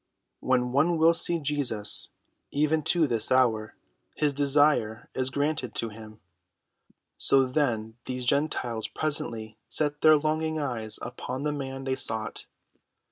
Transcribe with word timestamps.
When 0.39 0.71
one 0.71 0.97
will 0.97 1.13
see 1.13 1.37
Jesus, 1.37 2.09
even 2.49 2.81
to 2.85 3.05
this 3.05 3.31
hour, 3.31 3.75
his 4.15 4.33
desire 4.33 5.11
is 5.13 5.29
granted 5.29 5.75
to 5.75 5.89
him. 5.89 6.19
So 7.17 7.45
then 7.45 7.97
these 8.05 8.25
Gentiles 8.25 8.87
presently 8.87 9.59
set 9.69 10.01
their 10.01 10.17
longing 10.17 10.57
eyes 10.57 10.97
upon 11.03 11.43
the 11.43 11.53
man 11.53 11.83
they 11.83 11.95
sought. 11.95 12.47